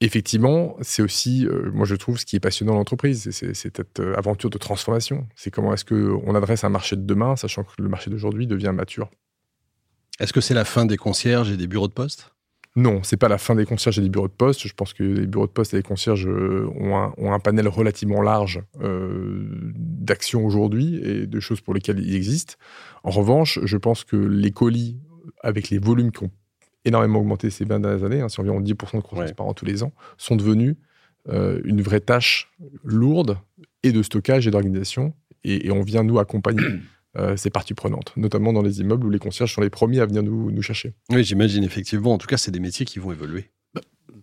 effectivement, 0.00 0.76
c'est 0.80 1.02
aussi, 1.02 1.46
euh, 1.46 1.70
moi 1.72 1.86
je 1.86 1.94
trouve, 1.94 2.18
ce 2.18 2.24
qui 2.24 2.36
est 2.36 2.40
passionnant 2.40 2.72
dans 2.72 2.78
l'entreprise, 2.78 3.30
c'est 3.30 3.54
cette 3.54 4.00
euh, 4.00 4.14
aventure 4.16 4.50
de 4.50 4.58
transformation. 4.58 5.26
C'est 5.36 5.50
comment 5.50 5.74
est-ce 5.74 5.84
qu'on 5.84 6.34
adresse 6.34 6.64
un 6.64 6.70
marché 6.70 6.96
de 6.96 7.02
demain, 7.02 7.36
sachant 7.36 7.64
que 7.64 7.70
le 7.78 7.88
marché 7.88 8.10
d'aujourd'hui 8.10 8.46
devient 8.46 8.72
mature. 8.74 9.10
Est-ce 10.18 10.32
que 10.32 10.40
c'est 10.40 10.54
la 10.54 10.64
fin 10.64 10.86
des 10.86 10.96
concierges 10.96 11.50
et 11.50 11.56
des 11.56 11.66
bureaux 11.66 11.88
de 11.88 11.92
poste? 11.92 12.32
Non, 12.76 13.02
c'est 13.02 13.16
pas 13.16 13.28
la 13.28 13.38
fin 13.38 13.56
des 13.56 13.66
concierges 13.66 13.98
et 13.98 14.02
des 14.02 14.08
bureaux 14.08 14.28
de 14.28 14.32
poste. 14.32 14.66
Je 14.66 14.72
pense 14.72 14.92
que 14.92 15.02
les 15.02 15.26
bureaux 15.26 15.46
de 15.46 15.52
poste 15.52 15.74
et 15.74 15.76
les 15.76 15.82
concierges 15.82 16.28
euh, 16.28 16.70
ont 16.76 17.32
un, 17.32 17.40
panel 17.40 17.66
relativement 17.68 18.22
large 18.22 18.62
d'actions 18.78 20.44
aujourd'hui 20.44 21.00
et 21.02 21.26
de 21.26 21.40
choses 21.40 21.60
pour 21.60 21.74
lesquelles 21.74 21.98
ils 21.98 22.14
existent. 22.14 22.54
En 23.02 23.10
revanche, 23.10 23.58
je 23.64 23.76
pense 23.76 24.04
que 24.04 24.16
les 24.16 24.52
colis, 24.52 24.98
avec 25.42 25.68
les 25.70 25.78
volumes 25.78 26.12
qui 26.12 26.24
ont 26.24 26.30
énormément 26.84 27.20
augmenté 27.20 27.50
ces 27.50 27.64
20 27.64 27.80
dernières 27.80 28.04
années, 28.04 28.20
hein, 28.20 28.28
c'est 28.28 28.40
environ 28.40 28.60
10% 28.60 28.96
de 28.96 29.02
croissance 29.02 29.32
par 29.32 29.46
an 29.46 29.54
tous 29.54 29.64
les 29.64 29.82
ans, 29.82 29.92
sont 30.16 30.36
devenus 30.36 30.76
euh, 31.28 31.60
une 31.64 31.82
vraie 31.82 32.00
tâche 32.00 32.50
lourde 32.82 33.38
et 33.82 33.92
de 33.92 34.02
stockage 34.02 34.46
et 34.46 34.50
d'organisation. 34.50 35.14
Et, 35.44 35.70
on 35.70 35.82
vient 35.82 36.02
nous 36.02 36.18
accompagner 36.18 36.64
euh, 37.18 37.36
ces 37.36 37.50
parties 37.50 37.74
prenantes, 37.74 38.12
notamment 38.16 38.52
dans 38.52 38.62
les 38.62 38.80
immeubles 38.80 39.06
où 39.06 39.10
les 39.10 39.18
concierges 39.18 39.54
sont 39.54 39.60
les 39.60 39.70
premiers 39.70 40.00
à 40.00 40.06
venir 40.06 40.22
nous, 40.22 40.50
nous 40.50 40.62
chercher. 40.62 40.94
Oui, 41.10 41.24
j'imagine 41.24 41.64
effectivement. 41.64 42.12
En 42.12 42.18
tout 42.18 42.26
cas, 42.26 42.36
c'est 42.36 42.50
des 42.50 42.60
métiers 42.60 42.86
qui 42.86 42.98
vont 42.98 43.12
évoluer. 43.12 43.50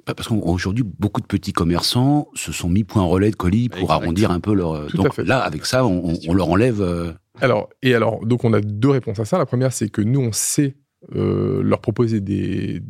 Bah, 0.08 0.14
parce 0.14 0.30
qu'aujourd'hui, 0.30 0.86
beaucoup 0.86 1.20
de 1.20 1.26
petits 1.26 1.52
commerçants 1.52 2.30
se 2.34 2.54
sont 2.54 2.70
mis 2.70 2.86
point 2.86 3.04
relais 3.04 3.30
de 3.30 3.36
colis 3.36 3.68
pour 3.68 3.92
arrondir 3.92 4.32
un 4.32 4.40
peu 4.40 4.54
leur. 4.54 4.90
donc 4.94 5.18
là, 5.18 5.40
avec 5.40 5.66
ça, 5.66 5.86
on, 5.86 6.34
leur 6.34 6.50
enlève. 6.50 6.82
Euh, 6.82 7.12
alors, 7.42 7.70
et 7.84 7.94
alors, 7.94 8.26
donc 8.26 8.46
on 8.46 8.54
a 8.54 8.62
deux 8.62 8.90
réponses 8.90 9.20
à 9.20 9.26
ça. 9.26 9.38
La 9.38 9.46
première, 9.46 9.74
c'est 9.74 9.90
que 9.90 10.02
nous, 10.02 10.22
on 10.22 10.32
sait 10.32 10.78
euh, 11.16 11.62
leur 11.62 11.80
proposer 11.80 12.22
des, 12.22 12.82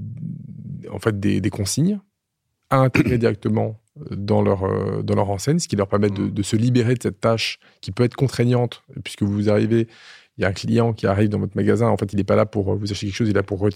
en 0.92 1.00
fait, 1.00 1.20
des, 1.20 1.50
consignes 1.50 2.00
à 2.70 2.78
intégrer 2.80 3.18
directement 3.20 3.80
dans 4.12 4.42
leur, 4.42 4.64
euh, 4.64 5.02
dans 5.02 5.16
leur 5.16 5.30
enseigne, 5.30 5.60
ce 5.60 5.68
qui 5.68 5.76
leur 5.76 5.88
permet 5.88 6.10
de, 6.10 6.28
de, 6.28 6.44
se 6.44 6.56
libérer 6.56 6.96
de 6.96 7.04
cette 7.04 7.20
tâche 7.20 7.60
qui 7.82 7.92
peut 7.92 8.04
être 8.04 8.16
contraignante, 8.16 8.84
puisque 9.04 9.24
vous 9.24 9.50
arrivez 9.50 9.88
il 10.38 10.44
y 10.44 10.46
a 10.46 10.50
un 10.50 10.54
client 10.54 10.94
qui 10.94 11.08
arrive 11.08 11.30
dans 11.30 11.40
votre 11.40 11.56
magasin, 11.56 11.88
en 11.88 11.98
fait, 11.98 12.14
il 12.14 12.18
n'est 12.18 12.24
pas 12.24 12.36
là 12.36 12.46
pour 12.46 12.76
vous 12.76 12.92
acheter 12.92 13.08
quelque 13.08 13.16
chose, 13.16 13.28
il 13.28 13.32
est 13.32 13.34
là 13.34 13.44
pour 13.44 13.68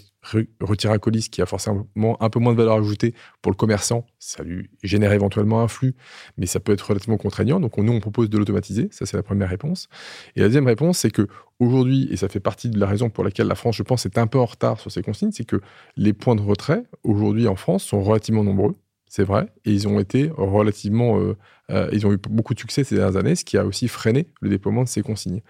retirer 0.62 0.94
un 0.94 1.00
colis 1.00 1.28
qui 1.30 1.42
a 1.42 1.48
forcément 1.48 1.88
un 1.96 2.30
peu 2.30 2.40
moins 2.40 2.54
de 2.54 2.58
valeur 2.58 2.76
ajoutée 2.76 3.16
pour 3.42 3.52
le 3.52 3.56
commerçant. 3.56 4.06
Ça 4.20 4.44
lui 4.44 4.70
génère 4.84 5.12
éventuellement 5.12 5.62
un 5.62 5.68
flux, 5.68 5.96
mais 6.38 6.46
ça 6.46 6.60
peut 6.60 6.72
être 6.74 6.82
relativement 6.82 7.18
contraignant. 7.18 7.60
Donc, 7.60 7.78
nous, 7.78 7.92
on 7.92 8.00
propose 8.00 8.30
de 8.30 8.38
l'automatiser. 8.38 8.90
Ça, 8.92 9.08
c'est 9.08 9.18
la 9.18 9.24
première 9.24 9.50
réponse. 9.50 9.90
Et 10.36 10.42
la 10.42 10.48
deuxième 10.48 10.68
réponse, 10.68 11.00
c'est 11.00 11.12
que 11.12 11.28
aujourd'hui, 11.60 12.08
et 12.12 12.18
ça 12.18 12.30
fait 12.30 12.40
partie 12.40 12.70
de 12.70 12.80
la 12.80 12.86
raison 12.86 13.10
pour 13.10 13.24
laquelle 13.24 13.48
la 13.48 13.56
France, 13.56 13.76
je 13.76 13.84
pense, 13.84 14.06
est 14.06 14.20
un 14.20 14.28
peu 14.28 14.38
en 14.38 14.46
retard 14.46 14.80
sur 14.80 14.92
ces 14.92 15.02
consignes, 15.02 15.32
c'est 15.32 15.46
que 15.46 15.62
les 15.98 16.14
points 16.14 16.36
de 16.36 16.42
retrait, 16.42 16.84
aujourd'hui 17.04 17.48
en 17.48 17.56
France, 17.56 17.84
sont 17.84 18.02
relativement 18.04 18.44
nombreux 18.44 18.76
c'est 19.14 19.26
vrai, 19.26 19.48
et 19.66 19.74
ils 19.74 19.90
ont 19.90 20.00
été 20.00 20.32
relativement, 20.38 21.20
euh, 21.20 21.36
euh, 21.70 21.90
ils 21.92 22.08
ont 22.08 22.14
eu 22.14 22.18
beaucoup 22.30 22.54
de 22.54 22.60
succès 22.60 22.86
ces 22.86 22.96
dernières 22.96 23.18
années, 23.18 23.36
ce 23.36 23.44
qui 23.44 23.58
a 23.58 23.66
aussi 23.66 23.90
freiné 23.90 24.28
le 24.40 24.48
déploiement 24.48 24.84
de 24.84 24.88
ces 24.88 25.02
consignes 25.02 25.42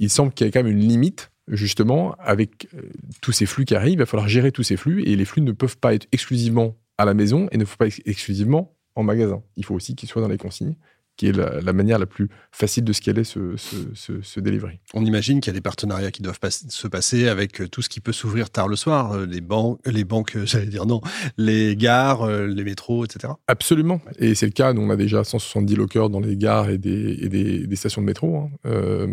il 0.00 0.10
semble 0.10 0.32
qu'il 0.32 0.46
y 0.46 0.48
ait 0.48 0.50
quand 0.50 0.64
même 0.64 0.72
une 0.72 0.88
limite, 0.88 1.30
justement, 1.46 2.16
avec 2.18 2.68
euh, 2.74 2.80
tous 3.20 3.32
ces 3.32 3.46
flux 3.46 3.66
qui 3.66 3.76
arrivent. 3.76 3.92
Il 3.92 3.98
va 3.98 4.06
falloir 4.06 4.28
gérer 4.28 4.50
tous 4.50 4.62
ces 4.62 4.76
flux 4.76 5.02
et 5.04 5.14
les 5.14 5.24
flux 5.24 5.42
ne 5.42 5.52
peuvent 5.52 5.76
pas 5.76 5.94
être 5.94 6.08
exclusivement 6.10 6.76
à 6.98 7.04
la 7.04 7.14
maison 7.14 7.48
et 7.52 7.58
ne 7.58 7.64
peuvent 7.64 7.76
pas 7.76 7.86
être 7.86 8.00
exclusivement 8.06 8.74
en 8.96 9.04
magasin. 9.04 9.42
Il 9.56 9.64
faut 9.64 9.74
aussi 9.74 9.94
qu'ils 9.94 10.08
soient 10.08 10.22
dans 10.22 10.28
les 10.28 10.38
consignes 10.38 10.74
qui 11.16 11.26
est 11.26 11.32
la, 11.36 11.72
manière 11.74 11.98
la 11.98 12.06
plus 12.06 12.30
facile 12.50 12.82
de 12.82 12.94
scaler 12.94 13.24
ce, 13.24 13.54
ce, 13.58 14.22
ce, 14.22 14.40
delivery. 14.40 14.80
On 14.94 15.04
imagine 15.04 15.40
qu'il 15.40 15.50
y 15.50 15.54
a 15.54 15.58
des 15.58 15.60
partenariats 15.60 16.10
qui 16.10 16.22
doivent 16.22 16.38
se 16.48 16.88
passer 16.88 17.28
avec 17.28 17.60
euh, 17.60 17.68
tout 17.68 17.82
ce 17.82 17.90
qui 17.90 18.00
peut 18.00 18.12
s'ouvrir 18.12 18.48
tard 18.48 18.68
le 18.68 18.76
soir, 18.76 19.12
euh, 19.12 19.26
les 19.26 19.42
banques, 19.42 19.80
les 19.84 20.04
banques, 20.04 20.38
j'allais 20.44 20.64
dire 20.64 20.86
non, 20.86 21.02
les 21.36 21.76
gares, 21.76 22.26
les 22.26 22.64
métros, 22.64 23.04
etc. 23.04 23.34
Absolument. 23.48 24.00
Et 24.18 24.34
c'est 24.34 24.46
le 24.46 24.52
cas. 24.52 24.72
Nous, 24.72 24.80
on 24.80 24.88
a 24.88 24.96
déjà 24.96 25.22
170 25.22 25.76
lockers 25.76 26.08
dans 26.08 26.20
les 26.20 26.38
gares 26.38 26.70
et 26.70 26.78
des, 26.78 27.18
et 27.20 27.28
des, 27.28 27.76
stations 27.76 28.00
de 28.00 28.06
métro. 28.06 28.48
Hein 28.64 29.06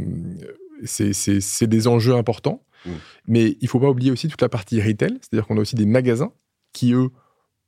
c'est 0.84 1.67
des 1.67 1.88
enjeux 1.88 2.15
importants. 2.15 2.63
Mmh. 2.86 2.91
Mais 3.27 3.50
il 3.60 3.63
ne 3.63 3.67
faut 3.67 3.79
pas 3.79 3.89
oublier 3.89 4.12
aussi 4.12 4.27
toute 4.27 4.41
la 4.41 4.50
partie 4.50 4.81
retail, 4.81 5.17
c'est-à-dire 5.22 5.48
qu'on 5.48 5.57
a 5.57 5.62
aussi 5.62 5.75
des 5.75 5.86
magasins 5.86 6.31
qui, 6.74 6.93
eux, 6.93 7.10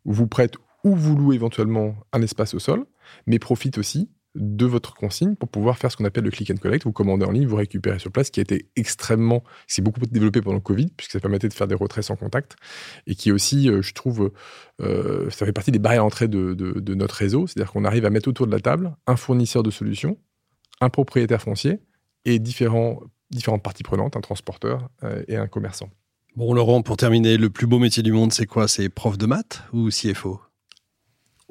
vous 0.06 0.28
prêtent 0.28 0.58
ou 0.84 0.96
vous 0.96 1.16
louent 1.16 1.34
éventuellement 1.34 1.96
un 2.13 2.22
espace 2.22 2.54
au 2.54 2.60
sol, 2.60 2.86
mais 3.28 3.39
profitent 3.39 3.78
aussi 3.78 4.10
de 4.36 4.66
votre 4.66 4.94
consigne 4.94 5.36
pour 5.36 5.50
pouvoir 5.50 5.78
faire 5.78 5.92
ce 5.92 5.98
qu'on 5.98 6.06
appelle 6.06 6.24
le 6.24 6.30
click 6.30 6.51
and 6.51 6.58
collect. 6.58 6.86
Vous 6.86 6.92
commandez 6.92 7.25
en 7.25 7.32
ligne, 7.32 7.48
vous 7.48 7.56
récupérez 7.56 8.00
sur 8.00 8.12
place, 8.12 8.30
qui 8.30 8.39
a 8.39 8.44
été 8.44 8.70
extrêmement, 8.75 9.44
c'est 9.68 9.82
beaucoup 9.82 10.00
développé 10.00 10.42
pendant 10.42 10.56
le 10.56 10.62
Covid, 10.62 10.88
puisque 10.96 11.12
ça 11.12 11.20
permettait 11.20 11.50
de 11.50 11.54
faire 11.54 11.68
des 11.68 11.75
retraits 11.75 12.04
sans 12.04 12.16
contact, 12.16 12.56
et 13.08 13.16
qui 13.16 13.32
aussi, 13.32 13.70
euh, 13.70 13.82
je 13.82 13.94
trouve, 13.94 14.32
euh, 14.82 15.30
ça 15.32 15.46
fait 15.46 15.51
partie 15.51 15.72
des 15.72 15.80
barrières 15.80 16.04
d'entrée 16.04 16.28
de, 16.28 16.54
de 16.54 16.94
notre 16.94 17.16
réseau, 17.16 17.48
c'est-à-dire 17.48 17.72
qu'on 17.72 17.86
arrive 17.86 18.06
à 18.06 18.10
mettre 18.12 18.30
autour 18.30 18.46
de 18.46 18.51
la 18.51 18.60
table 18.60 18.96
un 19.08 19.16
fournisseur 19.16 19.63
de 19.63 19.72
solutions, 19.72 20.18
un 20.80 20.89
propriétaire 20.89 21.42
foncier, 21.42 21.80
et 22.26 22.40
différentes 22.40 23.02
parties 23.64 23.84
prenantes, 23.84 24.16
un 24.16 24.22
transporteur 24.22 24.90
euh, 25.04 25.24
et 25.28 25.36
un 25.36 25.48
commerçant. 25.48 25.90
Bon, 26.36 26.54
Laurent, 26.54 26.82
pour 26.82 26.98
terminer, 26.98 27.38
le 27.38 27.50
plus 27.50 27.68
beau 27.68 27.80
métier 27.80 28.04
du 28.04 28.12
monde, 28.12 28.32
c'est 28.32 28.46
quoi? 28.46 28.68
C'est 28.68 28.90
prof 28.90 29.18
de 29.18 29.26
maths 29.26 29.64
ou 29.74 29.90
CFO 29.90 30.40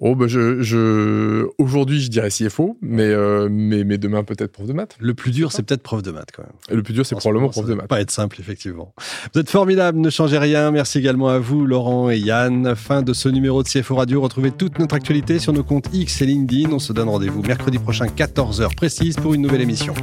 Oh, 0.00 0.14
bah 0.14 0.26
je, 0.28 0.62
je... 0.62 1.46
Aujourd'hui, 1.58 2.00
je 2.00 2.08
dirais 2.08 2.28
CFO, 2.28 2.78
mais, 2.80 3.02
euh, 3.02 3.48
mais, 3.50 3.82
mais 3.82 3.98
demain, 3.98 4.22
peut-être 4.22 4.52
prof 4.52 4.66
de 4.66 4.72
maths. 4.72 4.96
Le 5.00 5.12
plus 5.12 5.32
dur, 5.32 5.50
c'est 5.50 5.64
peut-être 5.64 5.82
prof 5.82 6.02
de 6.02 6.12
maths, 6.12 6.28
quand 6.32 6.44
même. 6.44 6.76
le 6.76 6.84
plus 6.84 6.94
dur, 6.94 7.04
c'est 7.04 7.16
probablement 7.16 7.48
prof 7.48 7.66
de 7.66 7.74
maths. 7.74 7.88
pas 7.88 8.00
être 8.00 8.12
simple, 8.12 8.40
effectivement. 8.40 8.94
Vous 9.34 9.40
êtes 9.40 9.50
formidable, 9.50 9.98
ne 9.98 10.08
changez 10.08 10.38
rien. 10.38 10.70
Merci 10.70 10.98
également 10.98 11.28
à 11.28 11.40
vous, 11.40 11.66
Laurent 11.66 12.10
et 12.10 12.18
Yann. 12.18 12.76
Fin 12.76 13.02
de 13.02 13.12
ce 13.12 13.28
numéro 13.28 13.64
de 13.64 13.68
CFO 13.68 13.96
Radio. 13.96 14.20
Retrouvez 14.20 14.52
toute 14.52 14.78
notre 14.78 14.94
actualité 14.94 15.40
sur 15.40 15.52
nos 15.52 15.64
comptes 15.64 15.88
X 15.92 16.22
et 16.22 16.26
LinkedIn. 16.26 16.70
On 16.70 16.78
se 16.78 16.92
donne 16.92 17.08
rendez-vous 17.08 17.42
mercredi 17.42 17.78
prochain, 17.78 18.06
14h 18.06 18.76
précise, 18.76 19.16
pour 19.16 19.34
une 19.34 19.42
nouvelle 19.42 19.62
émission. 19.62 19.94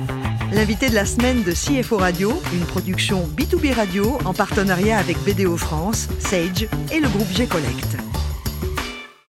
L'invité 0.52 0.90
de 0.90 0.96
la 0.96 1.06
semaine 1.06 1.44
de 1.44 1.52
CFO 1.52 1.98
Radio, 1.98 2.34
une 2.54 2.66
production 2.66 3.28
B2B 3.38 3.74
Radio 3.74 4.18
en 4.26 4.34
partenariat 4.34 4.98
avec 4.98 5.18
BDO 5.26 5.56
France, 5.56 6.10
Sage 6.20 6.68
et 6.92 7.00
le 7.00 7.08
groupe 7.08 7.32
G-Collect. 7.34 7.98